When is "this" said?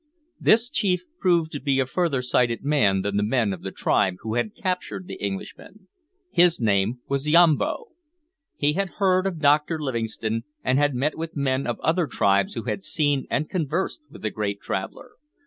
0.39-0.67